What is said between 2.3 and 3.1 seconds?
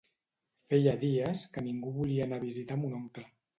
a visitar mon